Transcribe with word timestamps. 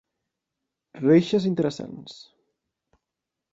Reixes 1.03 1.45
interessants. 1.51 2.19